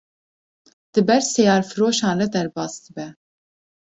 di 0.93 1.01
ber 1.09 1.19
seyarfiroşan 1.31 2.15
re 2.23 2.27
derbas 2.37 2.73
dibe 2.87 3.07